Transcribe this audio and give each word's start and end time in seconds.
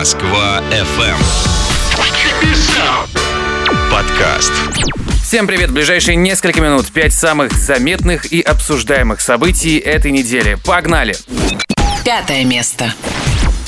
Москва 0.00 0.62
FM. 0.70 1.14
Подкаст. 3.90 4.50
Всем 5.22 5.46
привет! 5.46 5.68
В 5.68 5.74
ближайшие 5.74 6.16
несколько 6.16 6.62
минут 6.62 6.90
пять 6.90 7.12
самых 7.12 7.52
заметных 7.52 8.32
и 8.32 8.40
обсуждаемых 8.40 9.20
событий 9.20 9.76
этой 9.76 10.10
недели. 10.10 10.56
Погнали! 10.64 11.14
Пятое 12.02 12.46
место. 12.46 12.94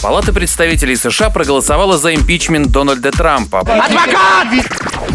Палата 0.01 0.33
представителей 0.33 0.97
США 0.97 1.29
проголосовала 1.29 1.99
за 1.99 2.15
импичмент 2.15 2.69
Дональда 2.69 3.13
Трампа. 3.13 3.61
Адвокат! 3.61 4.49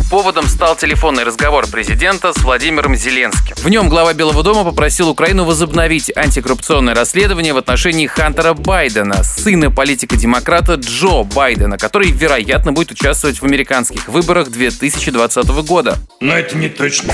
Поводом 0.09 0.47
стал 0.47 0.77
телефонный 0.77 1.25
разговор 1.25 1.67
президента 1.67 2.31
с 2.31 2.37
Владимиром 2.37 2.95
Зеленским. 2.95 3.55
В 3.57 3.67
нем 3.67 3.89
глава 3.89 4.13
Белого 4.13 4.41
дома 4.41 4.63
попросил 4.63 5.09
Украину 5.09 5.43
возобновить 5.43 6.15
антикоррупционное 6.15 6.95
расследование 6.95 7.53
в 7.53 7.57
отношении 7.57 8.07
Хантера 8.07 8.53
Байдена, 8.53 9.21
сына 9.25 9.69
политика-демократа 9.69 10.75
Джо 10.75 11.23
Байдена, 11.23 11.77
который, 11.77 12.11
вероятно, 12.11 12.71
будет 12.71 12.91
участвовать 12.91 13.41
в 13.41 13.43
американских 13.43 14.07
выборах 14.07 14.49
2020 14.49 15.47
года. 15.67 15.97
Но 16.21 16.37
это 16.37 16.55
не 16.55 16.69
точно. 16.69 17.13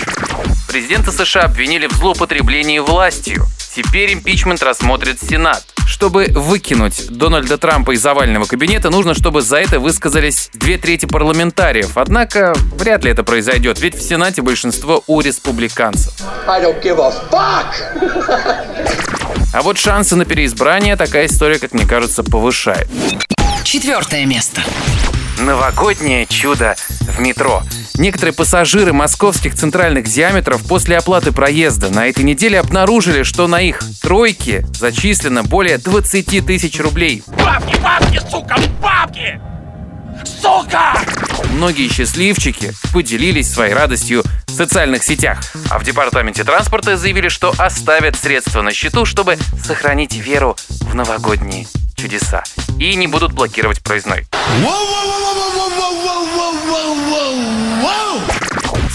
Президента 0.68 1.12
США 1.12 1.46
обвинили 1.46 1.88
в 1.88 1.94
злоупотреблении 1.94 2.78
властью. 2.78 3.48
Теперь 3.76 4.14
импичмент 4.14 4.62
рассмотрит 4.62 5.20
Сенат. 5.20 5.73
Чтобы 5.88 6.28
выкинуть 6.32 7.08
Дональда 7.10 7.58
Трампа 7.58 7.92
из 7.92 8.06
овального 8.06 8.46
кабинета, 8.46 8.90
нужно, 8.90 9.14
чтобы 9.14 9.42
за 9.42 9.58
это 9.58 9.80
высказались 9.80 10.50
две 10.54 10.78
трети 10.78 11.06
парламентариев. 11.06 11.98
Однако 11.98 12.54
вряд 12.76 13.04
ли 13.04 13.12
это 13.12 13.24
произойдет, 13.24 13.80
ведь 13.80 13.96
в 13.96 14.02
Сенате 14.02 14.42
большинство 14.42 15.04
у 15.08 15.22
республиканцев. 15.22 16.14
А 19.54 19.62
вот 19.62 19.78
шансы 19.78 20.16
на 20.16 20.26
переизбрание 20.26 20.96
такая 20.96 21.28
история, 21.28 21.60
как 21.60 21.74
мне 21.74 21.86
кажется, 21.86 22.24
повышает. 22.24 22.88
Четвертое 23.64 24.26
место. 24.26 24.62
Новогоднее 25.40 26.26
чудо 26.26 26.76
в 27.16 27.20
метро. 27.20 27.64
Некоторые 27.96 28.34
пассажиры 28.34 28.94
московских 28.94 29.56
центральных 29.56 30.06
диаметров 30.06 30.62
после 30.68 30.98
оплаты 30.98 31.32
проезда 31.32 31.90
на 31.90 32.08
этой 32.08 32.24
неделе 32.24 32.60
обнаружили, 32.60 33.24
что 33.24 33.48
на 33.48 33.62
их 33.62 33.80
тройке 34.02 34.66
зачислено 34.74 35.44
более 35.44 35.78
20 35.78 36.46
тысяч 36.46 36.80
рублей. 36.80 37.24
Бабки, 37.28 37.78
бабки, 37.80 38.20
сука, 38.30 38.56
бабки! 38.82 39.40
Сука! 40.42 40.94
Многие 41.52 41.88
счастливчики 41.90 42.74
поделились 42.94 43.52
своей 43.52 43.74
радостью 43.74 44.24
в 44.48 44.52
социальных 44.52 45.04
сетях. 45.04 45.40
А 45.70 45.80
в 45.80 45.84
департаменте 45.84 46.44
транспорта 46.44 46.98
заявили, 46.98 47.28
что 47.28 47.54
оставят 47.58 48.16
средства 48.16 48.62
на 48.62 48.72
счету, 48.72 49.06
чтобы 49.06 49.38
сохранить 49.64 50.16
веру 50.16 50.56
в 50.82 50.96
новогодние 50.96 51.68
чудеса. 51.96 52.44
И 52.80 52.96
не 52.96 53.08
будут 53.08 53.34
блокировать 53.34 53.82
проездной. 53.82 54.26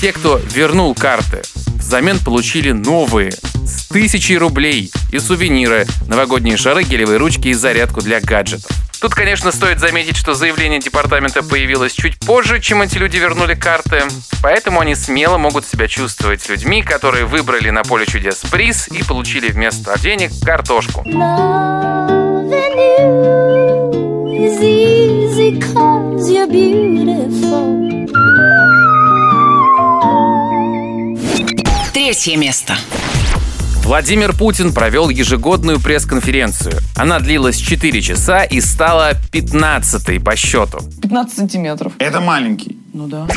Те, 0.01 0.13
кто 0.13 0.37
вернул 0.37 0.95
карты, 0.95 1.43
взамен 1.77 2.21
получили 2.21 2.71
новые 2.71 3.33
с 3.33 3.89
тысячей 3.89 4.39
рублей 4.39 4.93
и 5.11 5.19
сувениры, 5.19 5.89
новогодние 6.07 6.57
шары, 6.57 6.85
гелевые 6.85 7.19
ручки 7.19 7.49
и 7.49 7.53
зарядку 7.53 8.01
для 8.01 8.21
гаджетов. 8.21 8.71
Тут, 9.01 9.15
конечно, 9.15 9.51
стоит 9.51 9.81
заметить, 9.81 10.17
что 10.17 10.35
заявление 10.35 10.79
департамента 10.79 11.43
появилось 11.43 11.95
чуть 11.95 12.17
позже, 12.21 12.61
чем 12.61 12.83
эти 12.83 12.97
люди 12.97 13.17
вернули 13.17 13.57
карты, 13.57 14.05
поэтому 14.41 14.79
они 14.79 14.95
смело 14.95 15.37
могут 15.37 15.67
себя 15.67 15.89
чувствовать 15.89 16.49
людьми, 16.49 16.83
которые 16.83 17.25
выбрали 17.25 17.71
на 17.71 17.83
поле 17.83 18.07
чудес 18.07 18.37
приз 18.53 18.87
и 18.87 19.03
получили 19.03 19.49
вместо 19.49 19.99
денег 19.99 20.31
картошку. 20.45 21.03
Loving 21.07 22.77
you 23.01 23.91
is 24.47 24.61
easy 24.63 25.59
'cause 25.59 26.31
you're. 26.31 26.88
Третье 32.19 32.37
место. 32.37 32.75
Владимир 33.85 34.35
Путин 34.35 34.73
провел 34.75 35.09
ежегодную 35.09 35.79
пресс-конференцию. 35.79 36.75
Она 36.97 37.21
длилась 37.21 37.57
4 37.59 38.03
часа 38.03 38.43
и 38.43 38.61
стала 38.61 39.13
15 39.31 40.25
по 40.25 40.35
счету. 40.35 40.81
15 41.01 41.37
сантиметров. 41.37 41.93
Это 42.01 42.19
маленький. 42.21 42.77
Ну 42.93 43.07
да. 43.07 43.29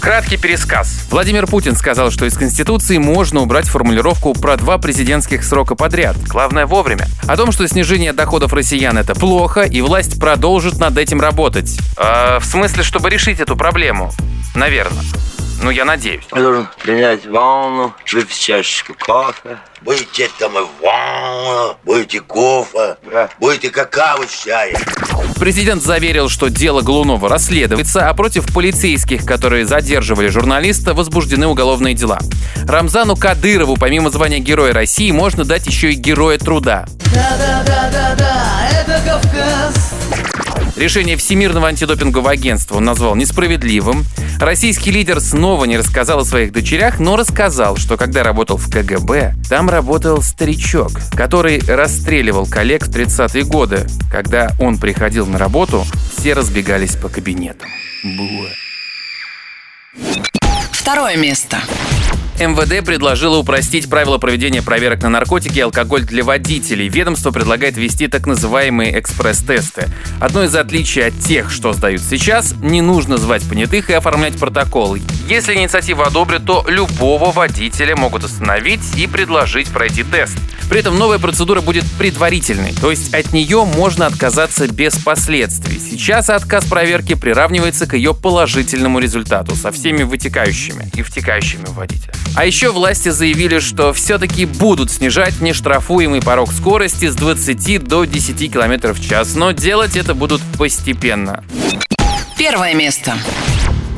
Краткий 0.00 0.36
пересказ. 0.36 1.08
Владимир 1.10 1.48
Путин 1.48 1.74
сказал, 1.74 2.12
что 2.12 2.24
из 2.24 2.38
Конституции 2.38 2.98
можно 2.98 3.40
убрать 3.40 3.66
формулировку 3.66 4.32
про 4.34 4.56
два 4.56 4.78
президентских 4.78 5.42
срока 5.42 5.74
подряд. 5.74 6.16
Главное 6.28 6.66
вовремя. 6.66 7.08
О 7.26 7.36
том, 7.36 7.50
что 7.50 7.66
снижение 7.66 8.12
доходов 8.12 8.52
россиян 8.52 8.96
это 8.96 9.16
плохо, 9.16 9.62
и 9.62 9.80
власть 9.80 10.20
продолжит 10.20 10.78
над 10.78 10.96
этим 10.98 11.20
работать. 11.20 11.76
Э, 11.96 12.38
в 12.38 12.44
смысле, 12.44 12.84
чтобы 12.84 13.10
решить 13.10 13.40
эту 13.40 13.56
проблему. 13.56 14.12
Наверное. 14.54 15.02
Ну, 15.62 15.70
я 15.70 15.84
надеюсь. 15.84 16.24
Я 16.34 16.40
должен 16.40 16.68
принять 16.82 17.26
ванну, 17.26 17.94
выпить 18.12 18.38
чашечку 18.38 18.94
кофе. 18.98 19.58
Будете 19.82 20.28
там 20.38 20.52
и 20.58 20.66
ванну, 20.82 21.76
будете 21.84 22.20
кофе, 22.20 22.96
будете 23.38 23.70
какао 23.70 24.24
с 24.26 24.44
чаем. 24.44 24.76
Президент 25.38 25.82
заверил, 25.82 26.28
что 26.28 26.48
дело 26.48 26.82
Голунова 26.82 27.28
расследуется, 27.28 28.08
а 28.08 28.14
против 28.14 28.52
полицейских, 28.52 29.24
которые 29.24 29.66
задерживали 29.66 30.28
журналиста, 30.28 30.92
возбуждены 30.92 31.46
уголовные 31.46 31.94
дела. 31.94 32.18
Рамзану 32.66 33.16
Кадырову, 33.16 33.76
помимо 33.76 34.10
звания 34.10 34.38
Героя 34.38 34.74
России, 34.74 35.10
можно 35.12 35.44
дать 35.44 35.66
еще 35.66 35.92
и 35.92 35.94
Героя 35.94 36.38
Труда. 36.38 36.86
Решение 40.80 41.18
Всемирного 41.18 41.68
антидопингового 41.68 42.30
агентства 42.30 42.76
он 42.76 42.86
назвал 42.86 43.14
несправедливым. 43.14 44.06
Российский 44.40 44.90
лидер 44.90 45.20
снова 45.20 45.66
не 45.66 45.76
рассказал 45.76 46.20
о 46.20 46.24
своих 46.24 46.52
дочерях, 46.52 46.98
но 46.98 47.16
рассказал, 47.16 47.76
что 47.76 47.98
когда 47.98 48.22
работал 48.22 48.56
в 48.56 48.70
КГБ, 48.70 49.34
там 49.50 49.68
работал 49.68 50.22
старичок, 50.22 50.92
который 51.14 51.60
расстреливал 51.68 52.46
коллег 52.46 52.86
в 52.86 52.90
30-е 52.90 53.44
годы. 53.44 53.86
Когда 54.10 54.52
он 54.58 54.78
приходил 54.78 55.26
на 55.26 55.36
работу, 55.36 55.84
все 56.16 56.32
разбегались 56.32 56.96
по 56.96 57.10
кабинетам. 57.10 57.68
Буа. 58.02 58.48
Второе 60.72 61.18
место. 61.18 61.58
МВД 62.40 62.82
предложило 62.82 63.36
упростить 63.36 63.90
правила 63.90 64.16
проведения 64.16 64.62
проверок 64.62 65.02
на 65.02 65.10
наркотики 65.10 65.58
и 65.58 65.60
алкоголь 65.60 66.04
для 66.04 66.24
водителей. 66.24 66.88
Ведомство 66.88 67.32
предлагает 67.32 67.76
ввести 67.76 68.08
так 68.08 68.26
называемые 68.26 68.98
экспресс-тесты. 68.98 69.88
Одно 70.20 70.44
из 70.44 70.56
отличий 70.56 71.08
от 71.08 71.18
тех, 71.18 71.50
что 71.50 71.74
сдают 71.74 72.00
сейчас, 72.00 72.54
не 72.62 72.80
нужно 72.80 73.18
звать 73.18 73.46
понятых 73.46 73.90
и 73.90 73.92
оформлять 73.92 74.38
протокол. 74.38 74.96
Если 75.30 75.54
инициативу 75.54 76.02
одобрят, 76.02 76.44
то 76.44 76.64
любого 76.66 77.30
водителя 77.30 77.94
могут 77.94 78.24
остановить 78.24 78.80
и 78.96 79.06
предложить 79.06 79.68
пройти 79.68 80.02
тест. 80.02 80.36
При 80.68 80.80
этом 80.80 80.98
новая 80.98 81.20
процедура 81.20 81.60
будет 81.60 81.84
предварительной, 81.98 82.72
то 82.72 82.90
есть 82.90 83.14
от 83.14 83.32
нее 83.32 83.64
можно 83.64 84.06
отказаться 84.06 84.66
без 84.66 84.96
последствий. 84.96 85.78
Сейчас 85.78 86.30
отказ 86.30 86.64
проверки 86.64 87.14
приравнивается 87.14 87.86
к 87.86 87.94
ее 87.94 88.12
положительному 88.12 88.98
результату 88.98 89.54
со 89.54 89.70
всеми 89.70 90.02
вытекающими 90.02 90.90
и 90.94 91.02
втекающими 91.02 91.66
в 91.66 91.74
водителя. 91.74 92.12
А 92.34 92.44
еще 92.44 92.72
власти 92.72 93.10
заявили, 93.10 93.60
что 93.60 93.92
все-таки 93.92 94.46
будут 94.46 94.90
снижать 94.90 95.40
нештрафуемый 95.40 96.22
порог 96.22 96.52
скорости 96.52 97.06
с 97.06 97.14
20 97.14 97.84
до 97.84 98.04
10 98.04 98.52
км 98.52 98.92
в 98.92 99.08
час, 99.08 99.36
но 99.36 99.52
делать 99.52 99.96
это 99.96 100.14
будут 100.14 100.42
постепенно. 100.58 101.44
Первое 102.36 102.74
место. 102.74 103.14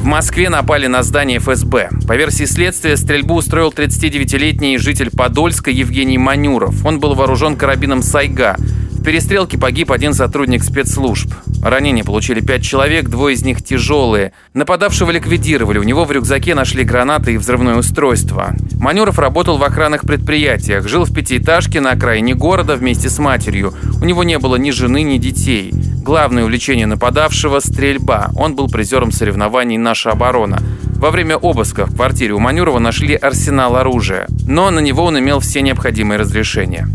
В 0.02 0.04
Москве 0.04 0.50
напали 0.50 0.88
на 0.88 1.04
здание 1.04 1.38
ФСБ. 1.38 1.90
По 2.08 2.16
версии 2.16 2.42
следствия, 2.44 2.96
стрельбу 2.96 3.36
устроил 3.36 3.70
39-летний 3.70 4.76
житель 4.78 5.10
Подольска 5.10 5.70
Евгений 5.70 6.18
Манюров. 6.18 6.84
Он 6.84 6.98
был 6.98 7.14
вооружен 7.14 7.54
карабином 7.54 8.02
«Сайга». 8.02 8.56
В 8.58 9.04
перестрелке 9.04 9.58
погиб 9.58 9.92
один 9.92 10.12
сотрудник 10.12 10.64
спецслужб. 10.64 11.32
Ранения 11.62 12.02
получили 12.02 12.40
пять 12.40 12.64
человек, 12.64 13.08
двое 13.08 13.36
из 13.36 13.44
них 13.44 13.62
тяжелые. 13.62 14.32
Нападавшего 14.54 15.12
ликвидировали, 15.12 15.78
у 15.78 15.84
него 15.84 16.04
в 16.04 16.10
рюкзаке 16.10 16.56
нашли 16.56 16.82
гранаты 16.82 17.34
и 17.34 17.36
взрывное 17.36 17.76
устройство. 17.76 18.56
Манюров 18.80 19.20
работал 19.20 19.56
в 19.56 19.62
охранных 19.62 20.02
предприятиях, 20.02 20.88
жил 20.88 21.04
в 21.04 21.14
пятиэтажке 21.14 21.80
на 21.80 21.92
окраине 21.92 22.34
города 22.34 22.74
вместе 22.74 23.08
с 23.08 23.20
матерью. 23.20 23.72
У 24.00 24.04
него 24.04 24.24
не 24.24 24.38
было 24.40 24.56
ни 24.56 24.72
жены, 24.72 25.02
ни 25.02 25.18
детей. 25.18 25.72
Главное 26.02 26.42
увлечение 26.42 26.86
нападавшего– 26.86 27.60
стрельба. 27.60 28.30
Он 28.34 28.56
был 28.56 28.68
призером 28.68 29.12
соревнований 29.12 29.78
«Наша 29.78 30.10
оборона». 30.10 30.60
Во 30.96 31.12
время 31.12 31.36
обыска 31.36 31.86
в 31.86 31.94
квартире 31.94 32.32
у 32.32 32.40
Манюрова 32.40 32.80
нашли 32.80 33.14
арсенал 33.14 33.76
оружия, 33.76 34.26
но 34.48 34.70
на 34.70 34.80
него 34.80 35.04
он 35.04 35.20
имел 35.20 35.38
все 35.38 35.62
необходимые 35.62 36.18
разрешения. 36.18 36.88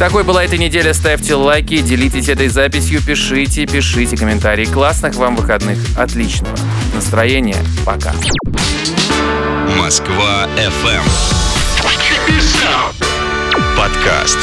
Такой 0.00 0.24
была 0.24 0.42
эта 0.42 0.58
неделя. 0.58 0.92
Ставьте 0.94 1.36
лайки, 1.36 1.80
делитесь 1.80 2.28
этой 2.28 2.48
записью, 2.48 3.00
пишите, 3.06 3.66
пишите 3.66 4.16
комментарии. 4.16 4.64
Классных 4.64 5.14
вам 5.14 5.36
выходных. 5.36 5.78
Отличного 5.96 6.56
настроения. 6.96 7.58
Пока. 7.86 8.12
Москва 9.78 10.48
FM. 10.56 11.04
Подкаст. 13.76 14.38